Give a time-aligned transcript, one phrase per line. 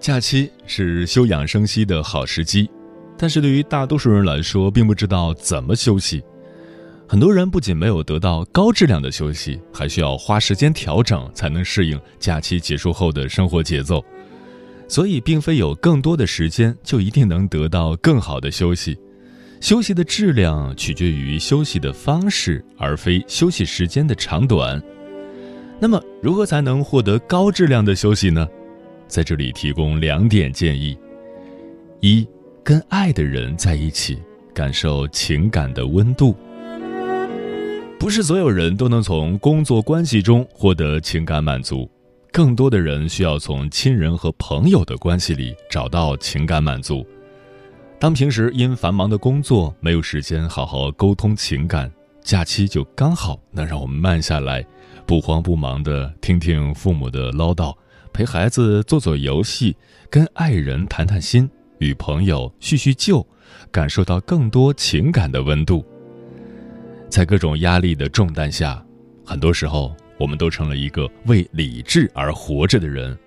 [0.00, 2.70] 假期是休养生息的好时机，
[3.18, 6.22] 但是对于大多数人来说，并不知道怎么休息。
[7.06, 14.02] 很多人不仅没有得到高质量的休息，还需要花时间调整才能适应假期结束后的生活节奏。
[14.88, 18.96] 所以，并非有更多的时间就一定能得到更好的休息。
[19.60, 24.82] 休息的质量取决于休息的方式，而非休息时间的长短。
[25.78, 28.48] 那么，如何才能获得高质量的休息呢？
[29.10, 30.96] 在这里提供两点建议：
[32.00, 32.26] 一，
[32.62, 34.16] 跟爱的人在一起，
[34.54, 36.36] 感受情感的温度。
[37.98, 41.90] 不是所有人都能从工作关系中获得情感满足，
[42.32, 47.04] 更多的人需要从亲人和朋友的关系里找到情感满足。
[47.98, 54.64] 当平时因繁忙的工作没有时间好好沟通情感，假期就刚好能让我们慢下来，
[55.04, 57.74] 不慌不忙的听听父母的唠叨。
[58.20, 59.74] 陪孩子做做游戏，
[60.10, 63.26] 跟爱人谈谈心，与朋友叙叙旧，
[63.72, 65.82] 感受到更多情感的温度。
[67.08, 68.84] 在各种压力的重担下，
[69.24, 73.18] 很多时候我们都成了一个为理智而活着的人，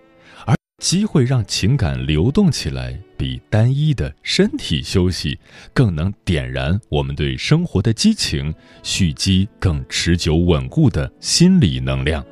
[0.45, 5.39] 而机会让情感流动起来，比单一的身体休息
[5.73, 12.23] 更能点燃我们对生活的激情，蓄积更持久稳固的心理能量。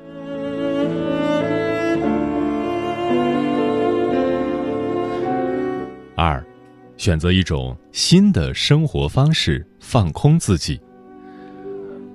[7.02, 10.80] 选择一种新的生活方式，放空自己。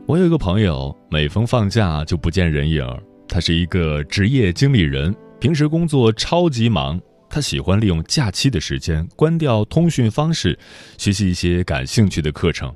[0.07, 2.87] 我有一个朋友，每逢放假就不见人影。
[3.27, 7.01] 他是一个职业经理人，平时工作超级忙。
[7.29, 10.57] 他喜欢利用假期的时间，关掉通讯方式，
[10.97, 12.73] 学习一些感兴趣的课程。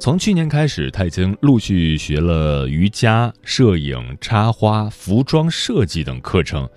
[0.00, 6.68] 从去年开始，他已经陆续学了瑜伽、摄影、插花、服装设计等课程。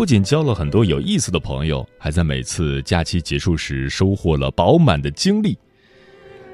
[0.00, 5.58] 不仅交了很多有意思的朋友，还在每次假期结束时收获了饱满的精力。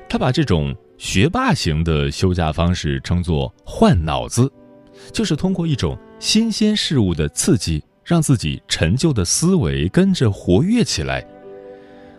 [0.09, 4.53] 他把这种学霸型的休假方式称作“换脑子”，
[5.15, 11.25] 就是通过一种新鲜事物的刺激，让自己陈旧的思维跟着活跃起来。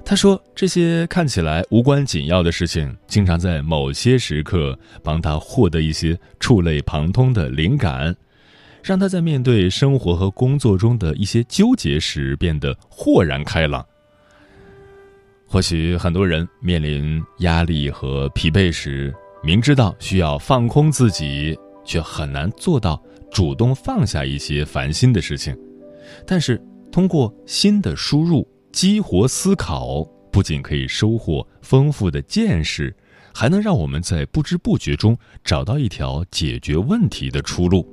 [0.06, 8.16] 他说：“这些看起来无关紧要的事情，经常在某些时刻帮他获得一些触类旁通的灵感。”
[8.88, 13.86] 让他在面对生活和工作中的一些纠结时变得豁然开朗。
[15.46, 21.54] 或许很多人面临压力和疲惫时，明知道需要放空自己，
[21.84, 25.54] 却很难做到主动放下一些烦心的事情。
[26.26, 26.58] 但是，
[26.90, 32.96] 通过新的输入激活思考，不仅可以收获丰富的见识，
[33.34, 37.86] 还能让我们在不知不觉中找到一条解决问题的出路。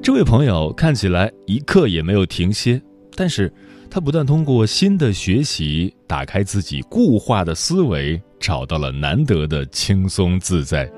[0.00, 2.80] 这位朋友看起来一刻也没有停歇，
[3.14, 3.52] 但是
[3.90, 10.90] 他不断通过新的学习打开自己固化的思维，找到了难得的轻松自在。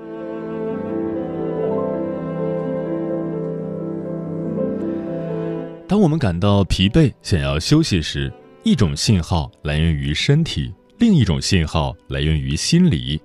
[5.88, 8.32] 当我们感到疲惫、想要休息时，
[8.62, 13.20] 一种信号来源于身体，另一种信号来源于心理。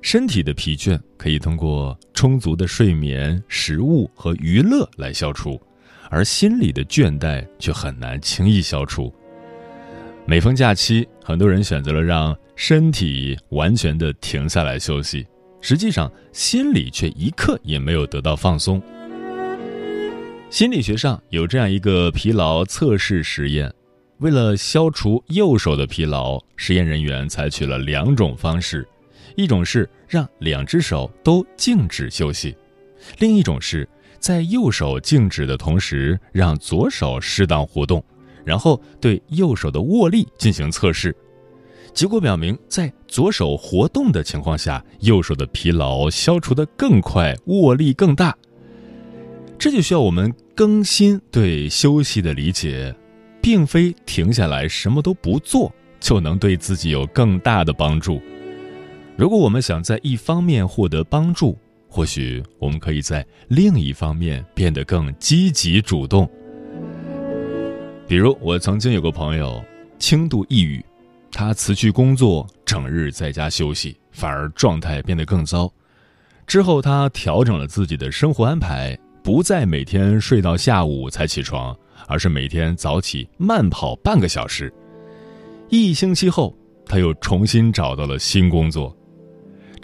[0.00, 5.60] 身体的疲倦可以通过充足的睡眠、食物和娱乐来消除，
[6.08, 9.12] 而心理的倦怠却很难轻易消除。
[10.24, 15.26] 每逢假期，很多人选择了让身体完全的停下来休息，
[15.60, 18.80] 实际上心里却一刻也没有得到放松。
[20.48, 23.72] 心理学上有这样一个疲劳测试实验，
[24.18, 28.86] 为了消除右手的疲劳，实验人员采取了两种方式。
[29.36, 32.56] 一种是让两只手都静止休息，
[33.18, 33.88] 另一种是
[34.18, 38.02] 在右手静止的同时，让左手适当活动，
[38.44, 41.14] 然后对右手的握力进行测试。
[41.94, 48.36] 结果表明，在左手活动的情况下，右手的疲劳消除的更快，握力更大。
[49.58, 52.94] 这就需要我们更新对休息的理解，
[53.42, 58.20] 并非停下来什么都不做就能对自己有更大的帮助。
[59.18, 66.30] 如果我们想在一方面获得帮助，或许我们可以在另一方面变得更积极主动。
[68.06, 69.60] 比如，我曾经有个朋友
[69.98, 70.80] 轻度抑郁。
[71.32, 75.68] 他辞去工作，整日在家休息，反而状态变得更糟。
[76.46, 81.76] 之后，他调整了自己的生活安排，不再每天睡到下午才起床，
[82.06, 84.72] 而是每天早起慢跑半个小时。
[85.70, 86.56] 一星期后，
[86.86, 88.94] 他又重新找到了新工作。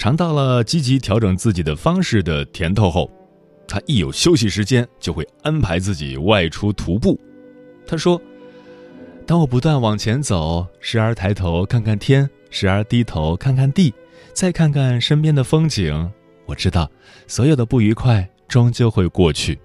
[0.04, 3.10] 尝到了积极调整自己的方式的甜头后，
[3.66, 7.18] 他一有休息时间就会安排自己外出徒步。
[7.86, 8.20] 他说。
[9.26, 13.94] 当我不断往前走，时而抬头看看天，时而低头看看地，
[14.34, 16.12] 再看看身边的风景，
[16.44, 16.90] 我知道，
[17.26, 19.58] 所有的不愉快终究会过去。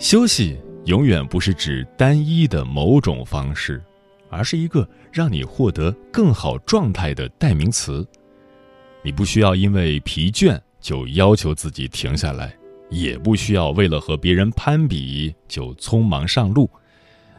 [0.00, 3.80] 休息永远不是指单一的某种方式，
[4.28, 4.84] 而是一个
[5.16, 8.06] 让你获得更好状态的代名词。
[9.02, 12.54] 你不需要因为疲倦就要求自己停下来。
[12.88, 16.70] 也不需要为了和别人攀比就匆忙上路，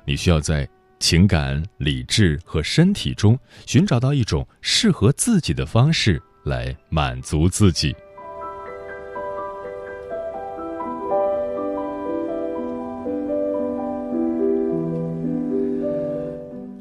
[0.06, 0.68] 你需要在
[1.00, 7.96] 情感、理智和身体中寻找到一种适合自己的方式来满足自己。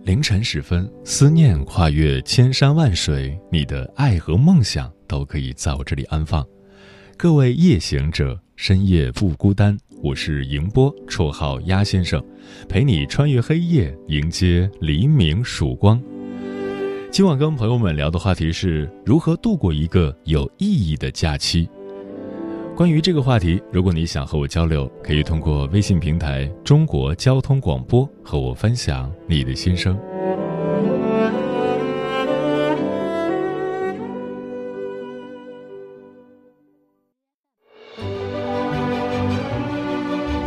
[0.07, 6.47] 凌晨时分，思念跨越千山万水，你的爱和梦想都可以在我这里安放。
[7.17, 8.41] 各位夜行者。
[8.55, 12.25] 深夜不孤单，我是迎波，绰号鸭先生，
[12.69, 16.01] 陪你穿越黑夜，迎接黎明曙光。
[17.11, 21.69] 今晚跟朋友们聊的话题是如何度过一个有意义的假期。
[22.77, 29.99] 关于这个话题，如果你想和我交流，可以通过微信平台“中国交通广播”和我分享你的心声。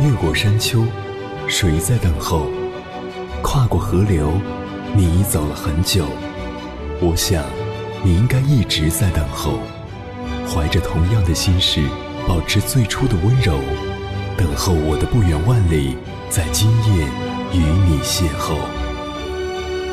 [0.00, 0.84] 越过山丘，
[1.48, 2.46] 谁在等候？
[3.42, 4.30] 跨过河流，
[4.94, 6.06] 你已走了很久。
[7.00, 7.42] 我想，
[8.04, 9.58] 你应该一直在等候，
[10.46, 11.80] 怀着同样的心事，
[12.26, 13.58] 保持最初的温柔，
[14.36, 15.96] 等候我的不远万里，
[16.28, 17.04] 在今夜
[17.52, 18.56] 与你邂逅。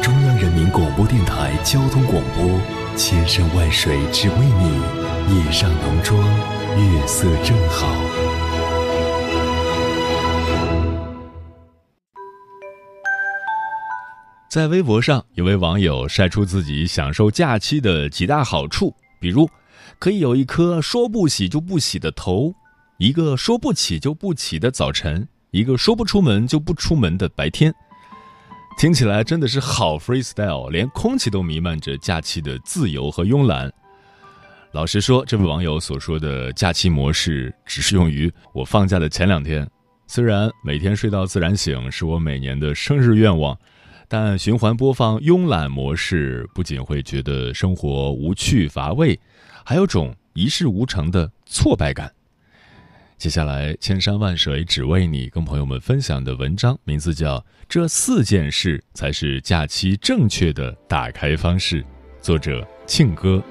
[0.02, 2.60] 中央人民广播电台交通广播，
[2.96, 6.20] 千山万水只为你，夜上浓妆，
[6.78, 7.88] 月色正好。
[14.50, 19.48] 在微博上，有位网友晒出自己享受假期的几大好处，比如
[20.00, 22.54] 可以有一颗说不洗就不洗的头，
[22.98, 27.74] 一个说不起就不起的早晨，一个说不出门就不出门的白天。
[28.78, 33.74] 听起来真的是好 freestyle，连空气都弥漫着假期的自由和慵懒。
[34.72, 39.68] 老实说，这位网友所说的假期模式只适用于我放假的前两天。
[40.06, 43.58] 虽然每天睡到自然醒是我每年的生日愿望。
[44.08, 49.20] 但循环播放慵懒模式，不仅会觉得生活无趣乏味，
[49.66, 52.12] 还有种一事无成的挫败感。
[53.18, 61.82] 接下来，千山万水只为你，跟朋友们分享的文章名字叫《这四件事才是假期正确的打开方式》，
[62.22, 63.44] 作者庆哥。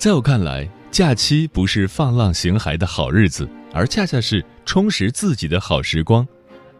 [0.00, 6.26] 在我看来，假期不是放浪形骸的好日子，而恰恰是充实自己的好时光。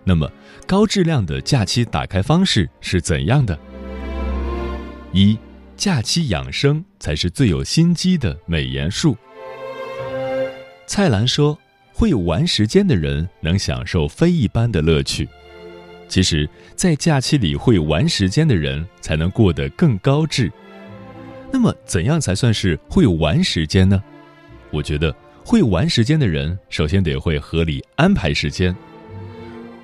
[0.04, 0.26] 那么，
[0.66, 3.58] 高质量的假期打开方式是怎样的？
[5.12, 5.38] 一，
[5.76, 9.14] 假期养生才是最有心机的美颜术。
[10.86, 11.58] 蔡澜说
[11.92, 15.28] ：“会玩时间的人能享受非一般的乐趣。”
[16.08, 20.50] 其实，在假期里会玩时间的人，才能过得更高质。
[21.52, 24.02] 那么，怎样才算是会玩时间呢？
[24.70, 25.14] 我觉得，
[25.44, 28.74] 会玩时间的人，首先得会合理安排时间。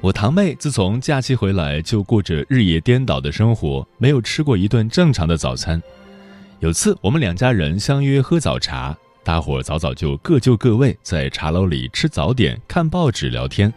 [0.01, 5.83] 我堂妹自从假期回来，就过着日夜颠倒的生活，没有吃过一顿正常的早餐。
[6.61, 13.73] 有次我们两家人相约喝早茶，大伙早早就各就各位，在茶楼里吃早点、看报纸、聊天，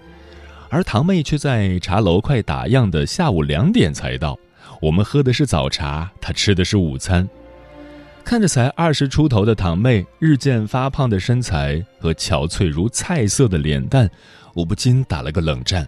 [0.69, 4.37] 而堂妹却在茶楼快打烊的下午两点才到。
[4.81, 7.27] 我们喝的是早茶，她吃的是午餐。
[8.29, 14.07] 看着才二十出头的堂妹日渐发胖的身材和憔悴如菜色的脸蛋，
[14.53, 15.87] 我不禁打了个冷战。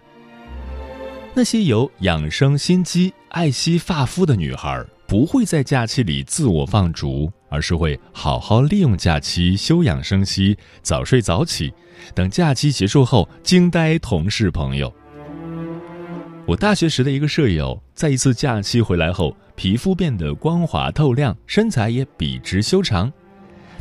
[1.34, 11.72] 那些有养生心机、爱惜发肤的女孩，不会在假期里自我放逐，而是会好好利用假期休养生息、早睡早起，
[12.12, 14.92] 等假期结束后惊呆同事朋友。
[16.44, 23.12] 我大学时的一个舍友，在一次假期回来后，皮肤变得光滑透亮，身材也笔直修长。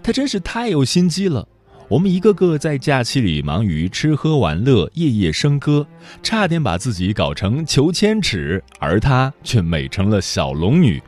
[0.04, 1.48] 他真是太有心机了。
[1.88, 5.88] 我们一个个在假期里忙于吃喝玩乐，夜夜笙歌，
[6.22, 11.02] 差点把自己搞成裘千尺，而他却美成了小龙女。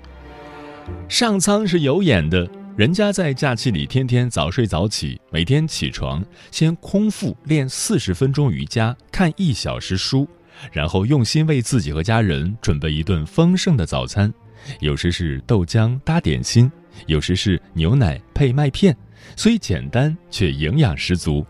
[1.07, 10.27] 上苍是有眼的，人家在假期里天天早睡早起，每天起床先空腹练四十分钟瑜伽，看一小时书。
[10.71, 14.33] 然后用心为自己和家人准备一顿丰盛的早餐，
[14.79, 16.71] 有时是豆浆搭点心，
[17.05, 18.95] 有时是牛奶配麦片，
[19.35, 21.45] 虽简单却营养十足。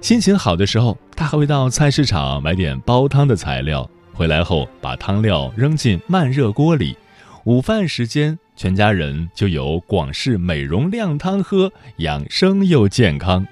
[0.00, 6.96] 心情好的时候，他还会到菜市场买点煲汤的材料，回来后把汤料扔进慢热锅里。
[7.44, 13.46] 午饭时间，全家人就有广式美容靓汤喝，养生又健康。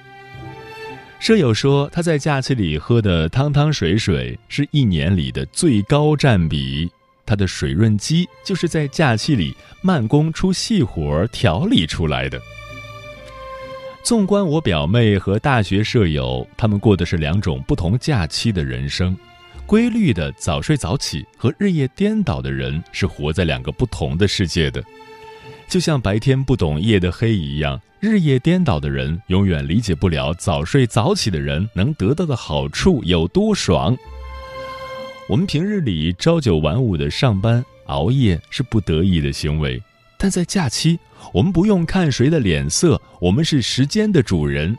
[1.18, 6.90] 舍友说，他在假期里喝的汤汤水水是一年里的最高占比。
[7.26, 12.40] 他的水润肌就是在假期里慢工出细活调理出来的。
[14.02, 19.16] 纵观我表妹和大学舍友，他们过的是两种不同假期的人生。
[19.66, 24.80] 规律的早睡早起和日夜颠倒的人是活在两个不同的世界的，
[25.68, 27.80] 就像白天不懂夜的黑一样。
[27.98, 33.96] 日夜颠倒的人永远理解不了早睡早起的人能得到的好处有多爽。
[35.28, 39.82] 我们平日里朝九晚五的上班熬夜是不得已的行为，
[40.16, 40.96] 但在假期，
[41.34, 44.78] 我们不用看谁的脸色，我们是时间的主人。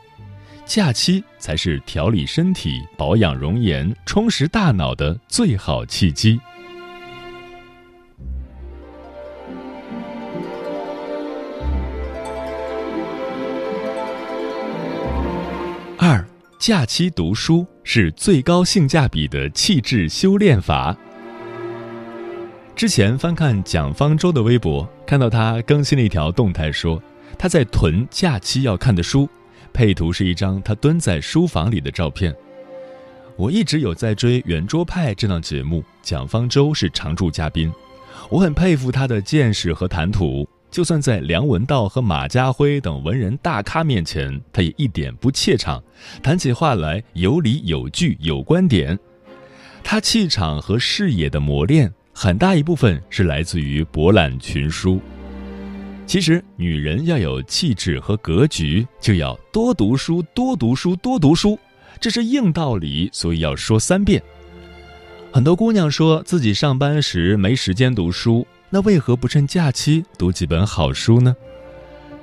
[0.64, 6.40] 假期才是调理身体、保养容颜、充实大脑的最好契机。
[15.98, 16.26] 二，
[16.58, 20.94] 假期读书是最高性价比的气质修炼法。
[22.76, 27.02] 之前翻看蒋方舟的微博，看到他更新了一条动态，说
[27.38, 29.26] 他在囤假期要看的书，
[29.72, 32.36] 配图是一张他蹲在书房里的照片。
[33.36, 37.72] 我一直有在追《圆桌派》这档节目，蒋方舟是常驻嘉宾，
[38.28, 40.46] 我很佩服他的见识和谈吐。
[40.70, 45.82] 就算在梁文道和马家辉等文人大咖面前，他也一点不怯场，
[46.22, 48.98] 谈起话来有理有据有观点。
[49.82, 55.00] 他气场和视野的磨练，很大一部分是来自于博览群书。
[56.06, 61.58] 其实，女人要有气质和格局，就要多读书，多读书，多读书，
[62.00, 64.22] 这是硬道理，所以要说三遍。
[65.30, 68.46] 很多姑娘说自己上班时没时间读书。
[68.70, 71.34] 那为何不趁假期读几本好书呢？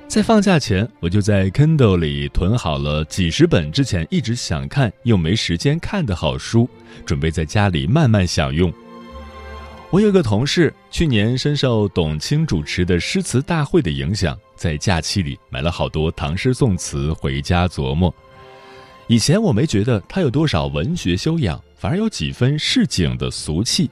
[0.06, 6.68] 在放假前，我就在 Kindle 里囤好了几十本之前一直想看又没时间看的好书，
[7.04, 8.72] 准备在家里慢慢享用。
[9.90, 18.14] 我有个同事，去年深受董卿主持的诗词大会的影响，在假期里买了好多唐诗宋词回家琢磨。
[19.08, 23.90] 以前我没觉得他有多少文学修养，反而有几分市井的俗气。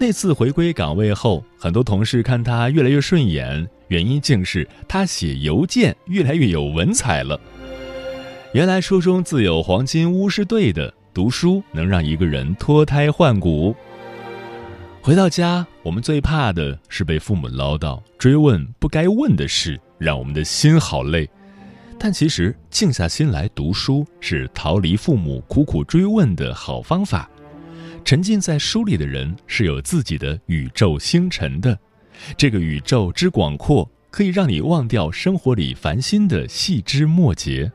[0.00, 7.38] 那次回归岗位后，很多同事看他越来越顺眼，原因竟是他写邮件越来越有文采了。
[8.54, 13.74] 原来书中自有黄金屋是对的，读书能让一个人脱胎换骨。
[15.02, 21.28] 回到家，我们最怕的是被父母唠叨、追问不该问的事，让我们的心好累。
[21.98, 27.28] 但其实静下心来读书，是逃离父母苦苦追问的好方法。
[28.08, 31.78] 沉浸在书里的人是有自己的宇宙星辰的，
[32.38, 37.70] 这个宇宙之广阔，可以让你忘掉生活里烦心的细枝末节。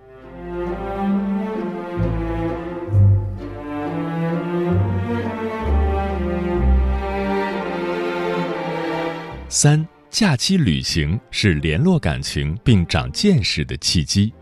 [9.47, 14.33] 三，假期旅行是联络感情并长见识的契机。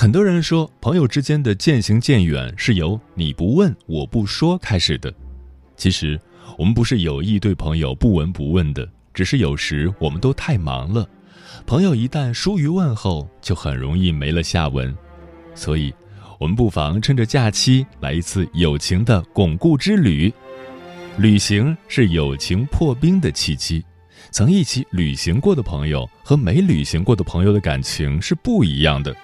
[0.00, 5.12] 很多人说，朋友之间的渐行渐远是由你不问我不说开始的。
[5.76, 6.18] 其实，
[6.56, 11.06] 我们不是有意对朋友不闻不问的，只是有时我们都太忙了，
[11.66, 14.96] 朋友一旦疏于问候，就很容易没了下文。
[15.54, 15.92] 所以，
[16.38, 20.32] 我们不妨趁着假期来一次友情的巩固之旅。
[21.18, 23.84] 旅行是友情破冰的契机。
[24.30, 29.14] 曾一起旅行过的朋友和没旅行过的朋友的感情是不一样的。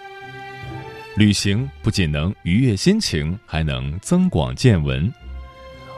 [1.16, 5.10] 旅行不仅能愉悦心情，还能增广见闻。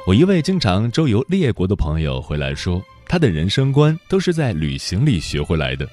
[0.06, 5.84] 我一位经常周游列国的朋友回来说，他的人生观都是在旅行里学回来的。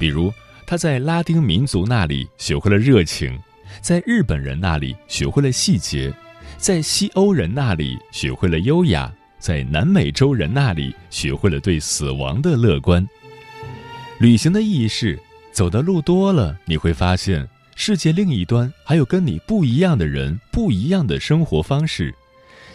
[0.00, 0.32] 比如，
[0.66, 3.38] 他在拉丁民族那里学会了热情，
[3.80, 6.12] 在日本人那里学会了细节，
[6.56, 9.08] 在西欧人那里学会了优雅，
[9.38, 13.06] 在南美洲人那里学会了对死亡的乐观。
[14.18, 15.16] 旅行的意义是，
[15.52, 17.48] 走的路多了，你会发现。
[17.78, 22.12] 世界另一端还有跟你不一样的人，不一样的生活方式，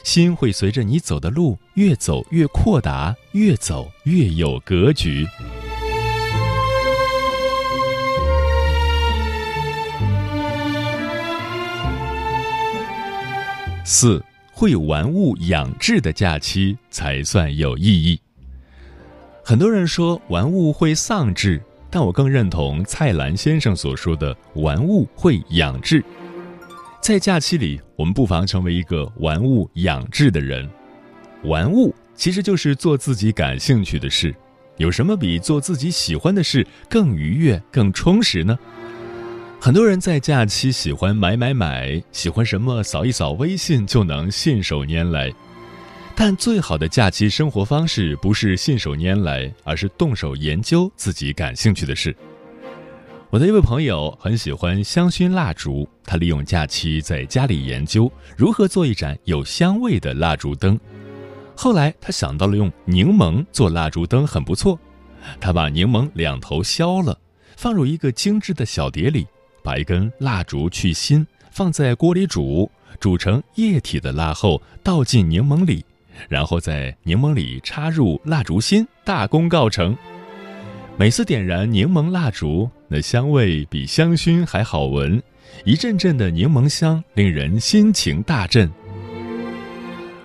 [0.03, 5.27] 心会随着你走的路越走越扩大，越走越有格局。
[13.83, 18.21] 四会玩物养志的假期才算有意义。
[19.43, 21.59] 很多人说玩物会丧志。
[21.91, 26.03] 但我更认同蔡澜先生所说的“玩物会养志”。
[27.03, 30.67] 在假期里，我们不妨成为一个玩物养志的人。
[31.43, 34.33] 玩物其实就是做自己感兴趣的事。
[34.77, 38.57] 有什么比做自己喜欢的事更愉悦、更充实呢？
[39.59, 45.31] 很多人在假期喜欢买买买，喜欢什么扫一扫微信就能信手拈来。
[46.15, 52.15] 但最好的假期生活方式不是信手拈来，而是动手研究自己感兴趣的事。
[53.31, 60.79] 我的一位朋友很喜欢香薰蜡烛，他利用假期在家里研究如何做一盏有香味的蜡烛灯。
[61.55, 64.77] 后来他想到了用柠檬做蜡烛灯很不错，
[65.39, 67.17] 他把柠檬两头削了，
[67.55, 69.25] 放入一个精致的小碟里，
[69.63, 72.69] 把一根蜡烛去芯，放在锅里煮，
[72.99, 75.83] 煮成液体的蜡后倒进柠檬里。
[76.29, 79.97] 然后在柠檬里插入蜡烛芯，大功告成。
[80.97, 85.21] 每次点燃柠檬蜡烛，那香味比香薰还好闻，
[85.65, 88.71] 一阵阵的柠檬香令人心情大振。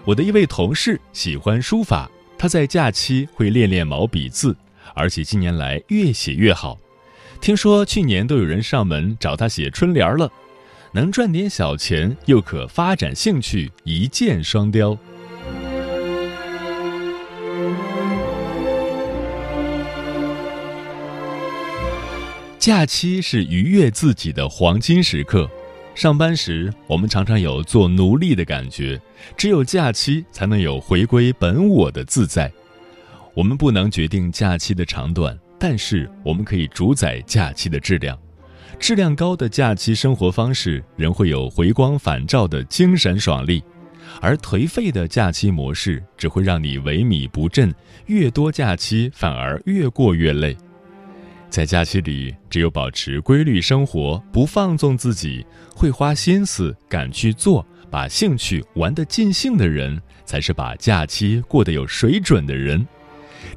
[0.05, 4.55] 我的一位同事喜欢书法，他在假期会练练毛笔字，
[4.95, 6.79] 而且近年来越写越好。
[7.41, 10.31] 听说去年都有人上门找他写春联了，
[10.93, 14.97] 能赚点小钱，又可发展兴趣，一箭双雕。
[22.67, 25.49] 假期是愉悦自己的黄金时刻。
[25.95, 29.01] 上班时，我们常常有做奴隶的感觉，
[29.37, 32.53] 只有假期才能有回归本我的自在。
[33.35, 38.19] 我们不能决定假期的长短，但是我们可以主宰假期的质量。
[38.81, 43.61] 质量高的假期生活方式，人会有回光返照的精神爽利；
[44.21, 47.73] 而颓废的假期模式，只会让你萎靡不振。
[48.07, 50.57] 越多假期，反而越过越累。
[51.57, 55.43] 在假期里，只有保持规律生活，不放纵自己，
[55.75, 62.87] 会花心思、敢去做、把兴趣玩得尽兴的人，才是把假期过得有水准的人。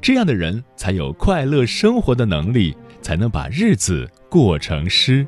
[0.01, 5.27] 这样的人才有快乐生活的能力，才能把日子过成诗。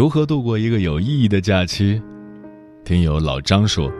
[0.00, 2.00] 如何度过一个有意义的假期？
[2.86, 3.92] 听友老张说，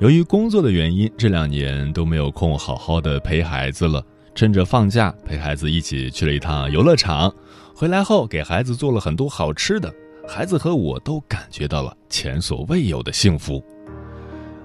[0.00, 4.02] 由于工作的原因，这两年都没有空好好的陪孩子了。
[4.34, 7.30] 趁着放假，陪孩子一起去了一趟游乐场，
[7.76, 9.94] 回来后给孩子做了很多好吃的，
[10.26, 13.62] 孩子和我都感觉到了前所未有的幸福。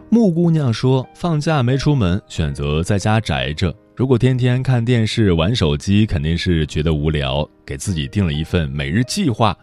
[0.10, 7.45] 木姑娘说，放假没出门，选择在家宅着，如果天天看电视、玩手机，肯定是觉得无聊。
[7.65, 9.54] 给自己定了一份每日计划：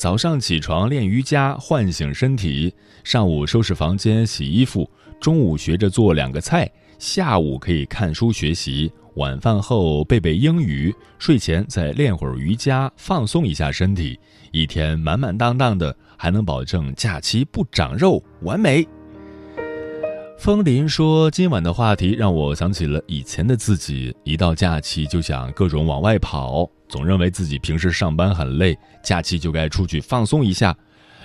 [0.00, 2.72] 早上起床练瑜伽，唤醒身体；
[3.04, 6.66] 上午收拾房间、洗衣服；中午学着做两个菜；
[6.98, 14.18] 下午可以看书学习；晚饭后背背英语；睡前再练会儿瑜伽，放松一下身体。
[14.52, 18.88] 一天满满当当的，还能保证假期不长肉，完美。
[20.40, 30.74] 风林说：“今晚的话题让我想起了以前的自己，一到假期就想各种往外跑，总认为自己平时上班很累，假期就该出去放松一下。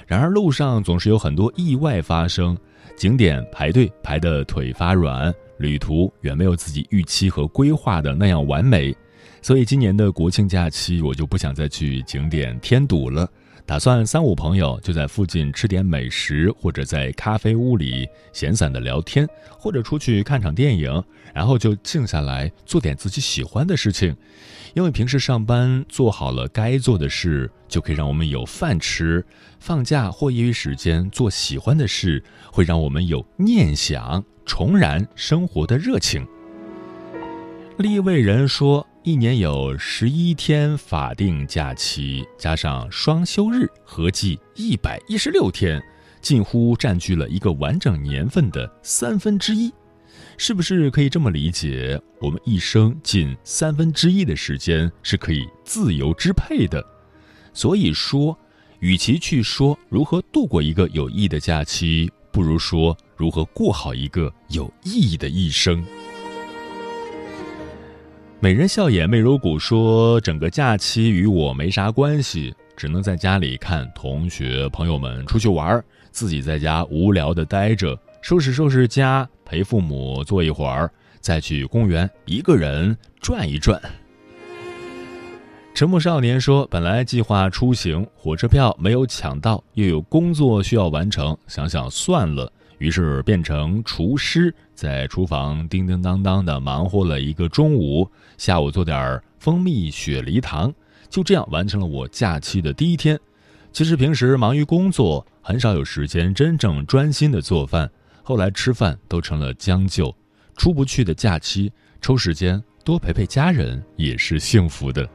[0.06, 2.58] 然而路上总是有很多意外发生，
[2.98, 8.94] 景点排队排得腿发软，旅途远没有自己预期和规划的那样完美。
[9.42, 13.26] 所以今年的国庆假期，我就不想再去景点添堵了。”
[13.68, 24.16] 打算三五朋友就在附近吃点美食，或者在咖啡屋里闲散的聊天，或者出去看场电影，然后就静下来做点自己喜欢的事情。
[24.76, 29.26] 因为平时上班做好了该做的事，就可以让我们有饭吃。
[29.60, 36.24] 放假或业余时间做喜欢的事，会让我们有念想，重燃生活的热情。
[37.78, 38.86] 立位人说。
[39.06, 45.80] 一年有十一天法定假期，加上双休日，合计一百一十六天，
[46.24, 49.72] 近乎占据了一个完整年份的三分之一。
[50.40, 52.02] 是不是可以这么理解？
[52.20, 56.84] 我们一生近三分之一的时间是可以自由支配的。
[57.54, 58.36] 所以说，
[58.80, 65.86] 与其去说如何度过一个有意义的假期，不如说如何过好一个有意义的一生。
[68.46, 80.88] 美人笑眼媚如骨说：“整个假期与我没啥关系，只能在家里看同学朋友们出去玩，自己在家无聊的待着，收拾收拾家，陪父母坐一会儿，
[81.22, 83.82] 再去公园一个人转一转。”
[85.74, 100.74] 沉默少年说：“本来计划出行，火车票没有抢到，又有工作需要完成，想想算了。”于是变成厨师，在厨房叮叮当当的忙活了一个中午，下午做点蜂蜜雪梨糖，
[101.10, 103.20] 就这样完成了我假期的第一天。
[103.72, 107.90] 其实平时忙于工作，很少有时间真正专心的做饭，
[108.24, 110.16] 后来吃饭都成了将就。
[110.56, 115.08] 出不去的假期，抽时间多陪陪家人也是幸福的。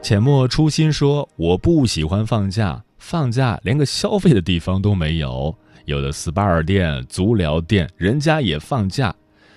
[0.00, 5.54] 浅墨初心说：“我不喜欢放假，放假连个消费的地方都没有。”
[5.86, 9.14] 有的 SPA 店、足疗店，人家也放假，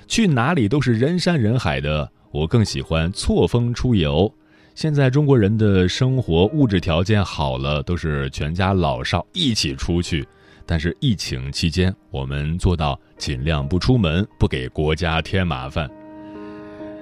[0.08, 2.10] 去哪里都是人山人海的。
[2.32, 4.32] 我更喜欢错峰出游。
[4.76, 10.26] 现在中国人的生活物质条件好了，都是全家老少一起出去。
[10.66, 15.90] 但是疫情期间，我们做到尽量不出门，不给国家添麻烦。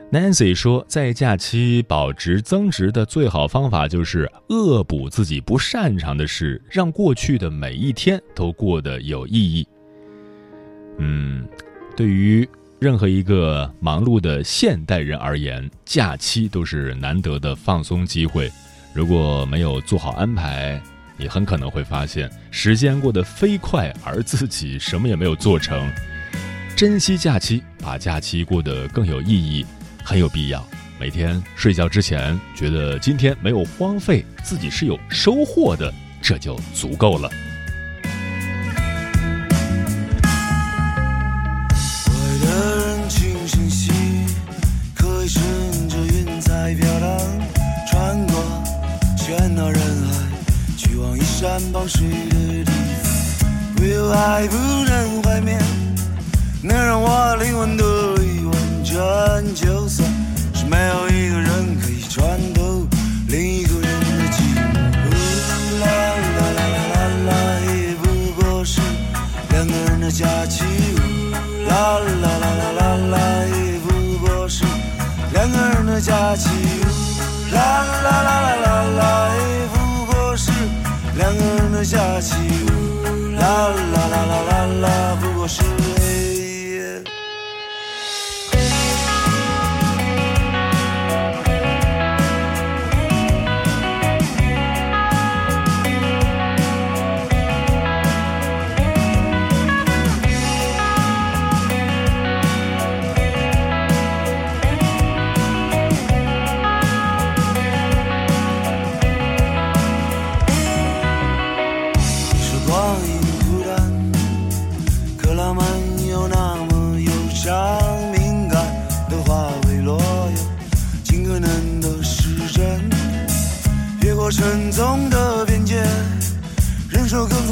[0.10, 9.67] Nancy 说，在假期保值增值的最好方法就是恶补自己不擅长的事，让过去的每一天都过得有意义。
[11.00, 11.46] 嗯，
[11.98, 12.48] 对于
[12.80, 18.50] 任何一个忙碌的现代人而言，假期都是难得的放松机会。
[18.93, 20.82] 如果没有做好安排，
[21.17, 25.91] 你很可能会发现时间过得飞快，而自己什么也没有做成。
[26.78, 29.65] 珍惜假期，把假期过得更有意义。
[30.10, 30.65] 很有必要，
[30.98, 37.30] 每天睡觉之前觉得今天没有荒废，自己是有收获的，这就足够了。
[42.06, 44.26] 的人轻声细语，
[44.96, 45.43] 可以顺
[45.89, 47.20] 着云彩飘荡，
[47.91, 48.41] 穿过
[49.17, 50.13] 喧闹人海，
[50.78, 53.82] 去往一山傍水的地方。
[53.82, 55.62] 唯有爱不能怀缅，
[56.63, 57.84] 能让我灵魂得
[58.24, 59.87] 以完整，就
[75.97, 76.47] 的假期。
[77.51, 80.51] 啦啦啦啦啦啦，也不过是
[81.15, 82.36] 两个人的假期。
[83.39, 85.76] 啦啦啦啦啦啦，不过是。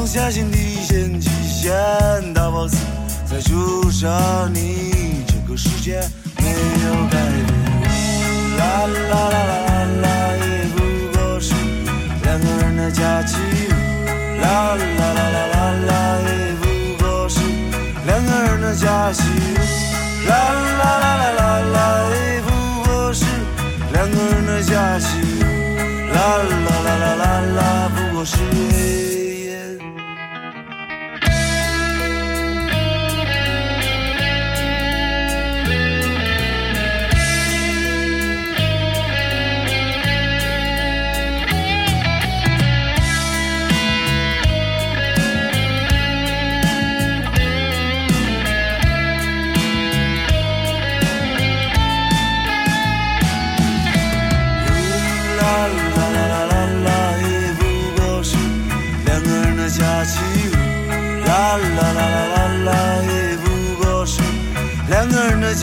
[0.06, 1.72] 下限底线极限，
[2.32, 2.76] 大 boss
[3.28, 6.00] 在出杀你，这个世界
[6.38, 7.44] 没有改变。
[8.56, 10.78] 啦啦啦啦啦，也不
[11.18, 11.52] 过是
[12.22, 13.55] 两个人的假期。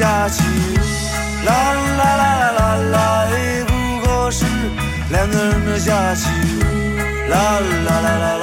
[0.04, 0.44] 假期。
[1.46, 3.72] 啦啦啦啦啦啦，也不
[4.06, 4.44] 过是
[5.12, 6.28] 两个人的假期。
[7.30, 8.38] 啦啦啦啦